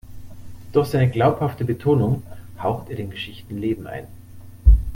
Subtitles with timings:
[0.71, 2.23] Durch seine glaubhafte Betonung
[2.57, 4.07] haucht er den Geschichten Leben ein.